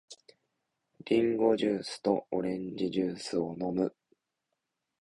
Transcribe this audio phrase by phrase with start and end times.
[1.05, 3.93] リンゴジュースとオレンジジュースを飲む。